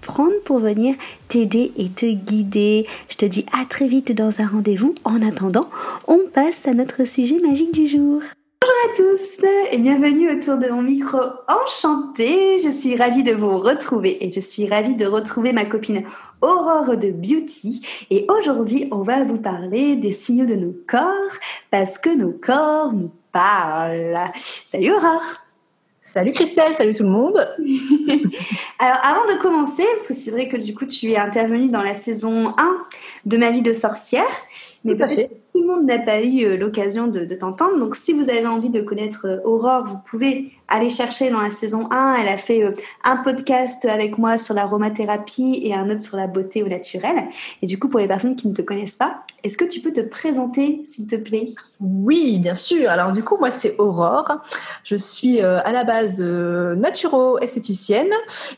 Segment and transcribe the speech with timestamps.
[0.00, 0.94] prendre pour venir
[1.28, 2.86] t'aider et te guider.
[3.08, 4.94] Je te dis à très vite dans un rendez-vous.
[5.04, 5.68] En attendant,
[6.06, 8.22] on passe à notre sujet magique du jour.
[8.62, 9.40] Bonjour à tous
[9.72, 12.58] et bienvenue autour de mon micro enchanté.
[12.60, 16.04] Je suis ravie de vous retrouver et je suis ravie de retrouver ma copine
[16.42, 18.06] Aurore de Beauty.
[18.10, 21.32] Et aujourd'hui, on va vous parler des signaux de nos corps
[21.70, 24.30] parce que nos corps nous parlent.
[24.66, 25.49] Salut Aurore
[26.12, 27.36] Salut Christelle, salut tout le monde.
[28.80, 31.82] Alors avant de commencer, parce que c'est vrai que du coup tu es intervenue dans
[31.82, 32.54] la saison 1
[33.26, 34.26] de Ma vie de sorcière,
[34.84, 37.78] mais peut-être que tout le monde n'a pas eu euh, l'occasion de, de t'entendre.
[37.78, 41.50] Donc si vous avez envie de connaître euh, Aurore, vous pouvez aller chercher dans la
[41.50, 42.16] saison 1.
[42.20, 42.72] Elle a fait euh,
[43.04, 47.28] un podcast avec moi sur l'aromathérapie et un autre sur la beauté au naturel.
[47.60, 49.92] Et du coup, pour les personnes qui ne te connaissent pas, est-ce que tu peux
[49.92, 51.46] te présenter, s'il te plaît?
[51.80, 52.88] Oui, bien sûr.
[52.88, 54.36] Alors du coup, moi, c'est Aurore.
[54.84, 58.10] Je suis à la base naturo-esthéticienne.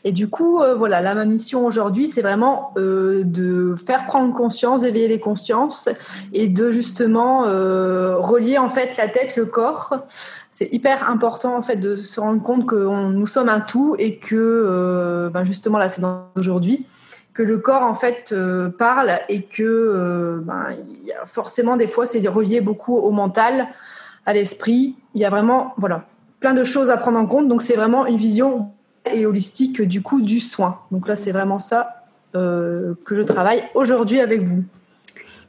[0.03, 5.07] Et du coup, voilà, là, ma mission aujourd'hui, c'est vraiment de faire prendre conscience, d'éveiller
[5.07, 5.89] les consciences
[6.33, 9.99] et de justement euh, relier en fait la tête, le corps.
[10.49, 12.75] C'est hyper important en fait de se rendre compte que
[13.11, 16.03] nous sommes un tout et que euh, ben justement là c'est
[16.35, 16.85] aujourd'hui
[17.33, 20.67] que le corps en fait euh, parle et que ben,
[21.21, 23.67] a forcément des fois c'est relié beaucoup au mental,
[24.25, 24.95] à l'esprit.
[25.15, 26.05] Il y a vraiment voilà
[26.39, 27.47] plein de choses à prendre en compte.
[27.47, 28.69] Donc c'est vraiment une vision
[29.11, 30.79] et holistique du coup du soin.
[30.91, 31.95] Donc là c'est vraiment ça
[32.33, 34.63] que je travaille aujourd'hui avec vous.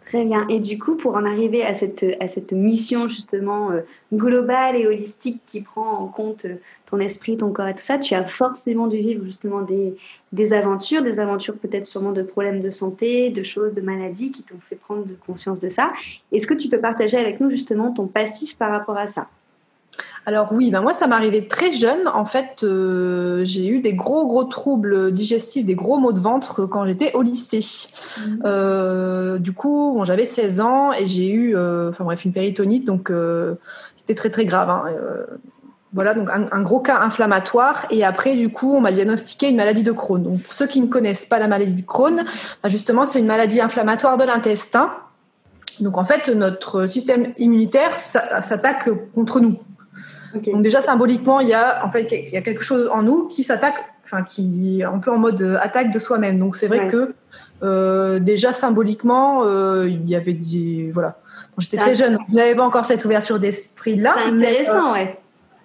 [0.07, 0.47] Très bien.
[0.49, 3.81] Et du coup, pour en arriver à cette, à cette mission justement euh,
[4.13, 7.97] globale et holistique qui prend en compte euh, ton esprit, ton corps et tout ça,
[7.99, 9.97] tu as forcément dû vivre justement des,
[10.33, 14.43] des aventures, des aventures peut-être sûrement de problèmes de santé, de choses, de maladies qui
[14.43, 15.93] t'ont fait prendre conscience de ça.
[16.33, 19.29] Est-ce que tu peux partager avec nous justement ton passif par rapport à ça?
[20.27, 22.09] Alors oui, ben moi ça m'est arrivé très jeune.
[22.09, 26.65] En fait, euh, j'ai eu des gros gros troubles digestifs, des gros maux de ventre
[26.65, 27.61] quand j'étais au lycée.
[27.61, 28.23] Mmh.
[28.45, 32.87] Euh, du coup, bon, j'avais 16 ans et j'ai eu, euh, enfin bref, une péritonite,
[32.87, 33.13] donc
[33.99, 34.71] c'était très très grave.
[34.71, 34.85] Hein.
[35.93, 37.85] voilà, donc un, gros cas inflammatoire.
[37.91, 40.23] Et après, du coup, on m'a diagnostiqué une maladie de Crohn.
[40.23, 42.25] Donc pour ceux qui ne connaissent pas la maladie de Crohn,
[42.63, 44.91] ben, justement, c'est une maladie inflammatoire de l'intestin.
[45.81, 49.59] Donc en fait, notre système immunitaire s'attaque contre nous.
[50.35, 53.29] Donc déjà symboliquement, il y a en fait il y a quelque chose en nous
[53.29, 56.39] qui s'attaque, enfin qui est un peu en mode euh, attaque de soi-même.
[56.39, 57.15] Donc c'est vrai que
[57.63, 61.17] euh, déjà symboliquement, euh, il y avait des voilà.
[61.59, 64.17] J'étais très jeune, je n'avais pas encore cette ouverture d'esprit là.
[64.19, 65.19] C'est intéressant, mais, ouais.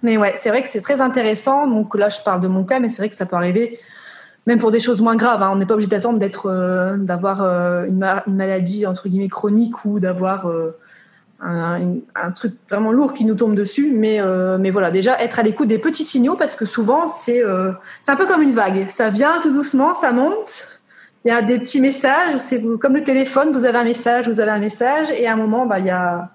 [0.04, 1.66] Mais ouais, c'est vrai que c'est très intéressant.
[1.66, 3.80] Donc là, je parle de mon cas, mais c'est vrai que ça peut arriver
[4.46, 5.44] même pour des choses moins graves.
[5.44, 5.50] Hein.
[5.52, 10.48] On n'est pas obligé d'attendre d'être, d'avoir une, une, maladie entre guillemets chronique ou d'avoir
[11.42, 13.92] un, truc vraiment lourd qui nous tombe dessus.
[13.94, 17.44] Mais, euh, mais voilà, déjà être à l'écoute des petits signaux parce que souvent c'est
[17.44, 17.72] euh,
[18.08, 18.90] un peu comme une vague.
[18.90, 20.68] Ça vient tout doucement, ça monte.
[21.26, 22.40] Il y a des petits messages.
[22.40, 25.36] C'est comme le téléphone, vous avez un message, vous avez un message, et à un
[25.36, 26.30] moment, bah, il y a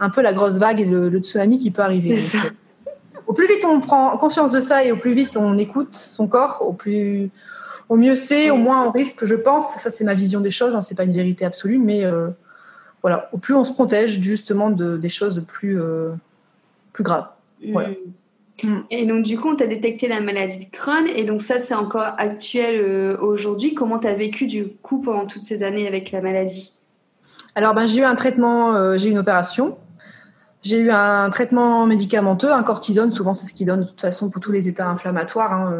[0.00, 2.18] un peu la grosse vague et le, tsunami qui peut arriver.
[2.18, 2.50] Euh,
[3.26, 6.26] au plus vite on prend conscience de ça et au plus vite on écoute son
[6.26, 7.30] corps, au plus
[7.88, 9.76] au mieux c'est, au moins on risque, je pense.
[9.76, 10.74] Ça c'est ma vision des choses.
[10.74, 12.04] Hein, c'est pas une vérité absolue, mais
[13.04, 16.12] voilà, au plus on se protège justement de, des choses plus, euh,
[16.94, 17.26] plus graves.
[17.62, 17.76] Mm.
[18.62, 18.78] Mm.
[18.90, 21.74] Et donc, du coup, on t'a détecté la maladie de Crohn, et donc ça, c'est
[21.74, 23.74] encore actuel euh, aujourd'hui.
[23.74, 26.72] Comment tu as vécu, du coup, pendant toutes ces années avec la maladie?
[27.54, 29.76] Alors, ben, j'ai eu un traitement, euh, j'ai eu une opération.
[30.62, 34.30] J'ai eu un traitement médicamenteux, un cortisone, souvent c'est ce qui donne de toute façon
[34.30, 35.52] pour tous les états inflammatoires.
[35.52, 35.78] Hein,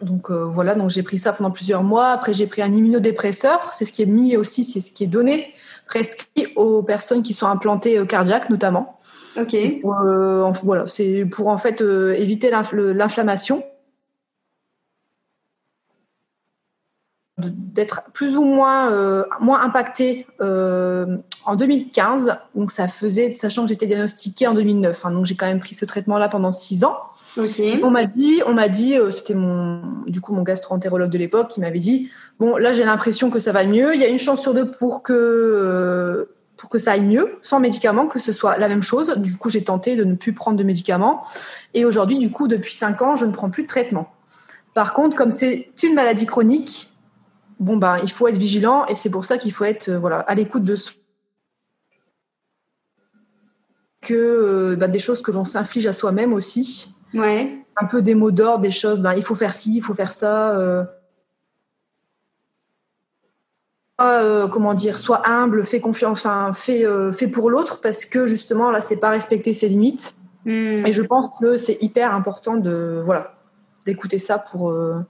[0.00, 2.08] donc voilà, donc j'ai pris ça pendant plusieurs mois.
[2.08, 5.08] Après j'ai pris un immunodépresseur, c'est ce qui est mis aussi, c'est ce qui est
[5.08, 5.52] donné
[5.92, 8.98] prescrit aux personnes qui sont implantées cardiaques notamment.
[9.36, 9.54] Ok.
[9.82, 13.62] Pour, euh, voilà, c'est pour en fait euh, éviter l'inflammation.
[17.38, 22.36] d'être plus ou moins euh, moins impactée euh, en 2015.
[22.54, 25.04] Donc ça faisait, sachant que j'étais diagnostiquée en 2009.
[25.04, 26.96] Hein, donc j'ai quand même pris ce traitement-là pendant six ans.
[27.36, 31.60] On m'a dit, on m'a dit, c'était mon du coup mon gastro-entérologue de l'époque qui
[31.60, 33.94] m'avait dit, bon là j'ai l'impression que ça va mieux.
[33.94, 36.28] Il y a une chance sur deux pour que
[36.62, 39.14] pour que ça aille mieux, sans médicaments, que ce soit la même chose.
[39.16, 41.24] Du coup, j'ai tenté de ne plus prendre de médicaments.
[41.74, 44.12] Et aujourd'hui, du coup, depuis cinq ans, je ne prends plus de traitement.
[44.72, 46.92] Par contre, comme c'est une maladie chronique,
[47.58, 50.20] bon ben, il faut être vigilant et c'est pour ça qu'il faut être euh, voilà
[50.20, 50.76] à l'écoute de
[54.00, 56.94] que euh, ben, des choses que l'on s'inflige à soi-même aussi.
[57.12, 57.58] Ouais.
[57.76, 59.00] Un peu des mots d'ordre, des choses.
[59.00, 60.86] Ben, il faut faire ci, il faut faire ça.
[64.04, 68.70] Euh, comment dire, soit humble, fais confiance, enfin, fais, fait pour l'autre parce que justement
[68.70, 70.14] là, c'est pas respecter ses limites.
[70.44, 70.84] Hmm.
[70.86, 73.34] Et je pense que c'est hyper important de voilà
[73.86, 75.00] d'écouter ça pour, euh,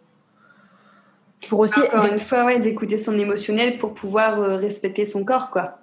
[1.49, 1.81] pour aussi.
[1.81, 5.79] Encore une fois, ouais, d'écouter son émotionnel pour pouvoir euh, respecter son corps, quoi.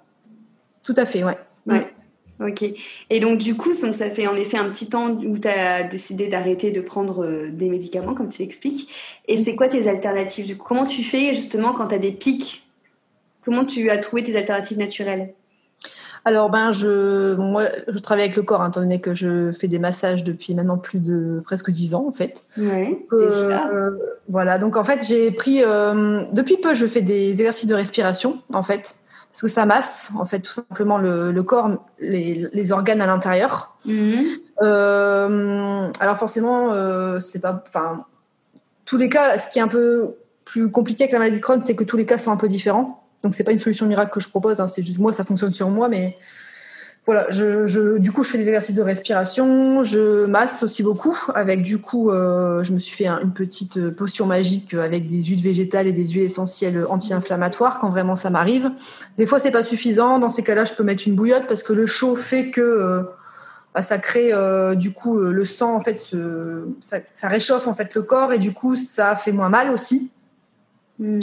[0.82, 1.38] Tout à fait, ouais.
[1.66, 1.92] Ouais.
[2.40, 2.64] Ok.
[3.10, 6.28] Et donc, du coup, ça fait en effet un petit temps où tu as décidé
[6.28, 9.20] d'arrêter de prendre euh, des médicaments, comme tu l'expliques.
[9.28, 10.56] Et c'est quoi tes alternatives?
[10.56, 12.66] Comment tu fais justement quand tu as des pics?
[13.44, 15.34] Comment tu as trouvé tes alternatives naturelles?
[16.24, 19.68] Alors ben je moi je travaille avec le corps hein, étant donné que je fais
[19.68, 22.44] des massages depuis maintenant plus de presque dix ans en fait.
[22.58, 23.90] Ouais, euh,
[24.28, 28.42] voilà donc en fait j'ai pris euh, depuis peu je fais des exercices de respiration
[28.52, 28.96] en fait
[29.32, 31.70] parce que ça masse en fait tout simplement le, le corps
[32.00, 33.76] les, les, organes à l'intérieur.
[33.86, 34.24] Mhm.
[34.62, 36.70] Euh, alors forcément
[37.20, 38.04] c'est pas enfin
[38.84, 41.62] tous les cas ce qui est un peu plus compliqué avec la maladie de Crohn
[41.62, 42.99] c'est que tous les cas sont un peu différents.
[43.22, 45.52] Donc c'est pas une solution miracle que je propose, hein, c'est juste moi, ça fonctionne
[45.52, 46.16] sur moi, mais
[47.06, 51.62] voilà, je, du coup je fais des exercices de respiration, je masse aussi beaucoup avec
[51.62, 55.86] du coup euh, je me suis fait une petite potion magique avec des huiles végétales
[55.86, 58.70] et des huiles essentielles anti-inflammatoires quand vraiment ça m'arrive.
[59.16, 61.72] Des fois c'est pas suffisant, dans ces cas-là je peux mettre une bouillotte parce que
[61.72, 63.02] le chaud fait que euh,
[63.74, 65.98] bah, ça crée euh, du coup le sang en fait
[66.80, 70.12] ça, réchauffe en fait le corps et du coup ça fait moins mal aussi.
[70.98, 71.18] Hmm.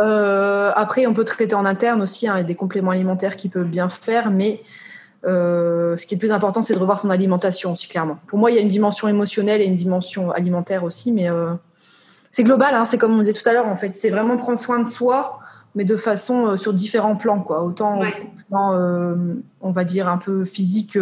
[0.00, 3.36] Euh, après, on peut traiter en interne aussi, hein, il y a des compléments alimentaires
[3.36, 4.62] qui peuvent bien faire, mais
[5.26, 8.18] euh, ce qui est le plus important, c'est de revoir son alimentation aussi, clairement.
[8.26, 11.52] Pour moi, il y a une dimension émotionnelle et une dimension alimentaire aussi, mais euh,
[12.30, 13.94] c'est global, hein, c'est comme on disait tout à l'heure, en fait.
[13.94, 15.40] C'est vraiment prendre soin de soi,
[15.74, 17.62] mais de façon sur différents plans, quoi.
[17.62, 18.00] Autant
[18.52, 20.98] on va dire, un peu physique,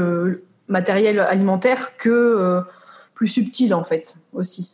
[0.69, 2.63] matériel, alimentaire, que
[3.15, 4.73] plus subtil, en fait, aussi.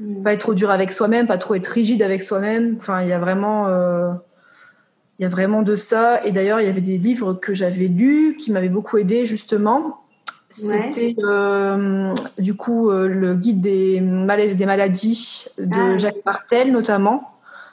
[0.00, 0.22] Mm.
[0.22, 2.76] Pas être trop dur avec soi-même, pas trop être rigide avec soi-même.
[2.78, 4.12] Enfin, il y a vraiment, euh,
[5.18, 6.24] il y a vraiment de ça.
[6.24, 10.00] Et d'ailleurs, il y avait des livres que j'avais lus qui m'avaient beaucoup aidé justement.
[10.50, 15.98] C'était euh, du coup euh, le guide des malaises et des maladies de ah.
[15.98, 17.30] Jacques Martel notamment.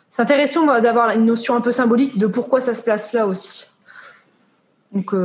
[0.10, 3.68] C'est intéressant d'avoir une notion un peu symbolique de pourquoi ça se place là aussi.
[4.92, 5.16] Donc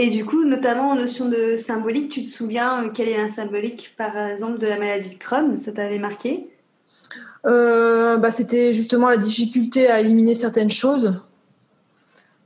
[0.00, 3.26] et du coup, notamment en notion de symbolique, tu te souviens euh, quel est un
[3.26, 5.58] symbolique, par exemple, de la maladie de Crohn?
[5.58, 6.48] Ça t'avait marqué?
[7.46, 11.14] Euh, bah, C'était justement la difficulté à éliminer certaines choses.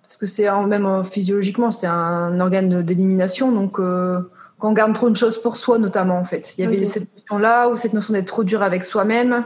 [0.01, 3.53] Parce que c'est même euh, physiologiquement, c'est un organe d'élimination.
[3.53, 6.55] Donc, quand on garde trop de choses pour soi, notamment, en fait.
[6.57, 9.45] Il y avait cette notion-là, ou cette notion d'être trop dur avec soi-même,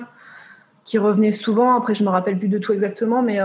[0.84, 1.76] qui revenait souvent.
[1.76, 3.40] Après, je ne me rappelle plus de tout exactement, mais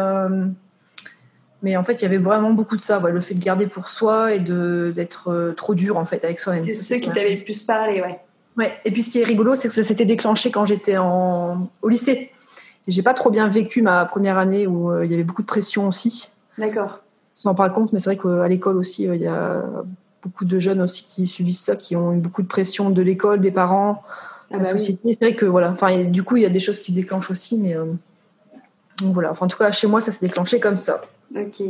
[1.63, 3.89] mais en fait, il y avait vraiment beaucoup de ça, le fait de garder pour
[3.89, 6.63] soi et d'être euh, trop dur en fait avec soi-même.
[6.63, 8.19] C'est ceux qui t'avaient le plus parlé, ouais.
[8.57, 8.73] Ouais.
[8.83, 11.89] Et puis ce qui est rigolo, c'est que ça s'était déclenché quand j'étais en au
[11.89, 12.31] lycée.
[12.87, 15.47] J'ai pas trop bien vécu ma première année où euh, il y avait beaucoup de
[15.47, 16.29] pression aussi.
[16.57, 16.99] D'accord.
[17.43, 19.63] Rend pas compte, mais c'est vrai qu'à l'école aussi, euh, il y a
[20.21, 23.39] beaucoup de jeunes aussi qui subissent ça, qui ont eu beaucoup de pression de l'école,
[23.39, 24.03] des parents,
[24.53, 26.91] ah bah C'est vrai que voilà, enfin, du coup, il y a des choses qui
[26.91, 27.75] se déclenchent aussi, mais
[28.99, 29.31] donc voilà.
[29.31, 31.01] Enfin, en tout cas, chez moi, ça s'est déclenché comme ça.
[31.35, 31.61] Ok.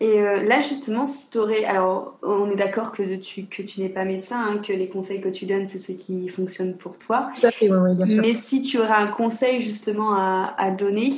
[0.00, 1.64] Et euh, là, justement, si tu aurais.
[1.64, 5.20] Alors, on est d'accord que tu, que tu n'es pas médecin, hein, que les conseils
[5.20, 7.30] que tu donnes, c'est ceux qui fonctionnent pour toi.
[7.38, 8.22] Tout à fait, oui, bien sûr.
[8.22, 11.10] Mais si tu aurais un conseil, justement, à, à donner,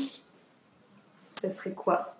[1.40, 2.16] ça serait quoi?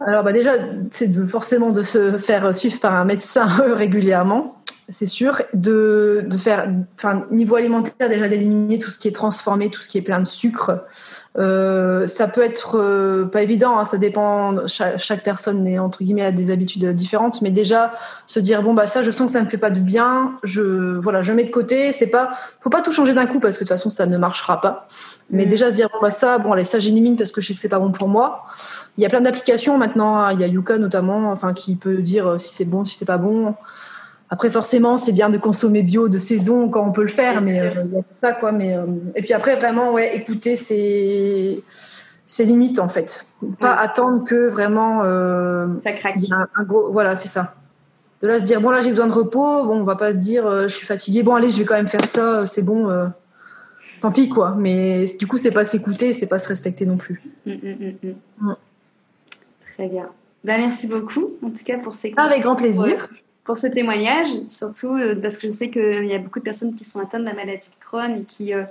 [0.00, 0.52] Alors, bah déjà,
[0.90, 4.58] c'est de, forcément de se faire suivre par un médecin régulièrement
[4.94, 9.70] c'est sûr, de, de faire, enfin, niveau alimentaire, déjà d'éliminer tout ce qui est transformé,
[9.70, 10.84] tout ce qui est plein de sucre.
[11.38, 14.66] Euh, ça peut être euh, pas évident, hein, ça dépend.
[14.66, 17.94] Chaque, chaque, personne est entre guillemets a des habitudes différentes, mais déjà
[18.26, 20.98] se dire bon bah ça, je sens que ça me fait pas de bien, je
[20.98, 21.92] voilà, je mets de côté.
[21.92, 22.30] C'est pas,
[22.60, 24.88] faut pas tout changer d'un coup parce que de toute façon ça ne marchera pas.
[25.30, 25.48] Mais mm.
[25.48, 27.60] déjà se dire bon bah ça, bon allez ça j'élimine parce que je sais que
[27.60, 28.46] c'est pas bon pour moi.
[28.96, 30.32] Il y a plein d'applications maintenant, hein.
[30.32, 33.18] il y a Yuka notamment, enfin qui peut dire si c'est bon, si c'est pas
[33.18, 33.54] bon.
[34.30, 37.60] Après, forcément, c'est bien de consommer bio de saison quand on peut le faire, mais
[37.60, 38.52] euh, il y a ça, quoi.
[38.52, 41.62] Mais, euh, et puis après, vraiment, ouais, écouter ses,
[42.26, 43.24] ses limites en fait.
[43.58, 45.02] Pas attendre que vraiment
[45.82, 46.16] ça craque.
[46.30, 47.54] Un, gros, voilà, c'est ça.
[48.20, 50.18] De là se dire bon là j'ai besoin de repos, bon on va pas se
[50.18, 52.88] dire je suis fatiguée, bon allez je vais quand même faire ça, c'est bon
[54.00, 54.54] tant pis quoi.
[54.58, 57.22] Mais du coup, c'est pas s'écouter, c'est pas se respecter non plus.
[57.46, 58.54] Mm, mm, mm,
[59.74, 60.08] Très bien.
[60.44, 63.08] Ben, merci beaucoup, en tout cas, pour ces Avec grand plaisir.
[63.48, 66.74] Pour, ce témoignage, surtout euh, parce que je sais qu'il y a beaucoup de personnes
[66.74, 68.64] qui sont atteintes de la maladie de Crohn et qui euh,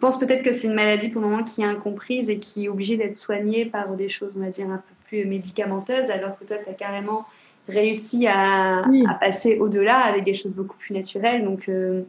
[0.00, 2.68] pensent peut-être que c'est une maladie pour le moment qui est incomprise et qui est
[2.68, 6.44] obligée d'être soignée par des choses, on va dire, un peu plus médicamenteuses, alors que
[6.44, 7.24] toi, tu as carrément
[7.68, 8.82] réussi à,
[9.20, 11.44] passer au-delà avec des choses beaucoup plus naturelles.
[11.44, 12.02] Donc, euh,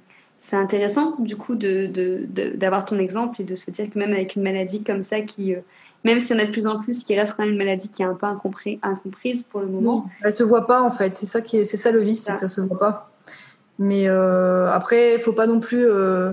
[0.46, 4.36] c'est intéressant du coup d'avoir de, ton exemple et de se dire que même avec
[4.36, 5.60] une maladie comme ça qui euh,
[6.04, 8.04] même si on a de plus en plus qui reste quand même une maladie qui
[8.04, 10.08] est un peu incompris, incomprise pour le moment.
[10.22, 11.18] Elle elle se voit pas en fait.
[11.18, 12.48] C'est ça qui est c'est ça le vice c'est que ça.
[12.48, 13.10] se voit pas.
[13.80, 16.32] Mais euh, après il faut pas non plus euh,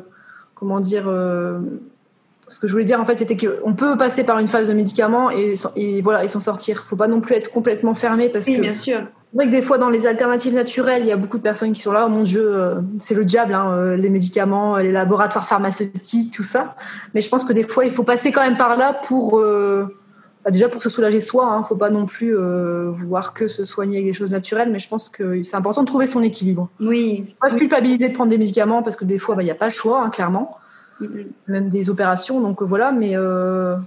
[0.54, 4.48] comment dire ce que je voulais dire en fait c'était qu'on peut passer par une
[4.48, 6.84] phase de médicaments et, et voilà et s'en sortir.
[6.84, 9.50] Faut pas non plus être complètement fermé parce oui, que bien sûr c'est vrai que
[9.50, 12.04] des fois, dans les alternatives naturelles, il y a beaucoup de personnes qui sont là,
[12.06, 16.42] oh mon Dieu, euh, c'est le diable, hein, euh, les médicaments, les laboratoires pharmaceutiques, tout
[16.42, 16.76] ça.
[17.14, 19.86] Mais je pense que des fois, il faut passer quand même par là pour, euh,
[20.44, 21.48] bah, déjà pour se soulager soi.
[21.48, 22.36] Il hein, ne faut pas non plus
[22.90, 25.86] vouloir que se soigner avec des choses naturelles, mais je pense que c'est important de
[25.86, 26.68] trouver son équilibre.
[26.78, 27.34] Oui.
[27.40, 29.54] Pas se culpabiliser de prendre des médicaments parce que des fois, bah, il n'y a
[29.54, 30.58] pas le choix, hein, clairement.
[31.48, 32.92] Même des opérations, donc voilà.
[32.92, 33.16] Mais,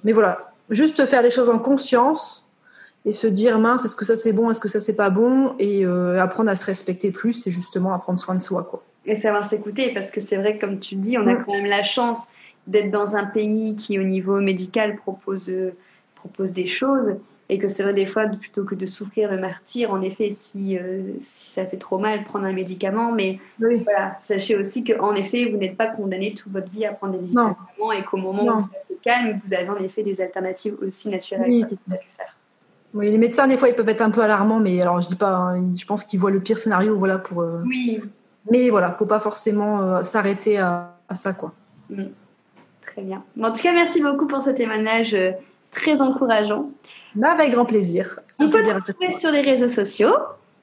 [0.04, 0.40] mais voilà,
[0.72, 2.45] juste faire les choses en conscience
[3.06, 5.56] et se dire mince est-ce que ça c'est bon est-ce que ça c'est pas bon?
[5.60, 8.84] Et euh, apprendre à se respecter plus et justement à prendre soin de soi quoi.
[9.06, 11.84] Et savoir s'écouter parce que c'est vrai comme tu dis on a quand même la
[11.84, 12.30] chance
[12.68, 15.76] d'être dans un pays qui au niveau médical propose euh,
[16.16, 17.16] propose des choses.
[17.48, 20.80] Et que c'est vrai des fois plutôt que de souffrir le martyr en effet si
[20.80, 23.12] euh, si ça fait trop mal prendre un médicament.
[23.12, 26.94] Mais voilà sachez aussi que en effet vous n'êtes pas condamné toute votre vie à
[26.94, 27.56] prendre des médicaments
[27.96, 31.46] et qu'au moment où ça se calme vous avez en effet des alternatives aussi naturelles.
[31.48, 32.35] Oui, faire
[32.96, 35.16] oui, les médecins, des fois, ils peuvent être un peu alarmants, mais alors je dis
[35.16, 37.42] pas, hein, je pense qu'ils voient le pire scénario, voilà, pour.
[37.42, 38.02] Euh, oui.
[38.50, 41.54] Mais voilà, faut pas forcément euh, s'arrêter à, ça, quoi.
[41.90, 42.06] Mm.
[42.82, 43.24] Très bien.
[43.44, 45.32] en tout cas, merci beaucoup pour ce témoignage euh,
[45.72, 46.72] très encourageant.
[47.16, 48.20] Bah, avec grand plaisir.
[48.40, 50.16] On peut te retrouver sur les réseaux sociaux.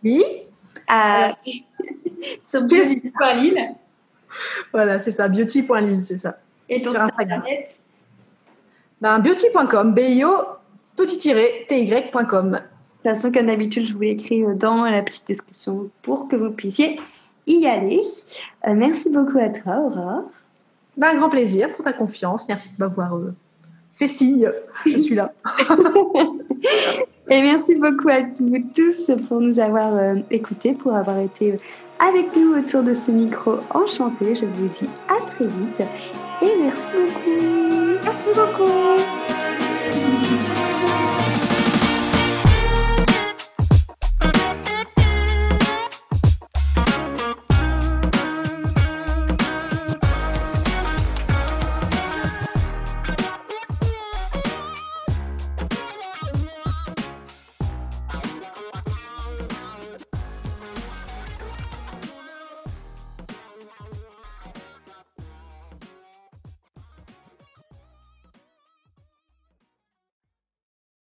[0.02, 0.24] Oui.
[2.42, 3.74] sur beauty.lille.
[4.72, 6.38] Voilà, c'est ça, beauty.lille, c'est ça.
[6.70, 7.78] Et ton site internet
[9.02, 10.46] ben, Beauty.com, B-I-O
[10.96, 12.50] petit-ty.com.
[12.50, 16.36] De toute façon, comme d'habitude, je vous l'écris euh, dans la petite description pour que
[16.36, 17.00] vous puissiez
[17.46, 18.00] y aller.
[18.66, 20.30] Euh, merci beaucoup à toi, Aurore.
[20.96, 22.46] Ben, un grand plaisir pour ta confiance.
[22.48, 23.34] Merci de m'avoir euh,
[23.96, 24.50] fait signe.
[24.86, 25.32] Je suis là.
[27.30, 31.58] Et merci beaucoup à vous tous pour nous avoir écoutés, pour avoir été
[31.98, 34.34] avec nous autour de ce micro enchanté.
[34.34, 35.80] Je vous dis à très vite
[36.42, 38.02] et merci beaucoup.
[38.04, 39.21] Merci beaucoup.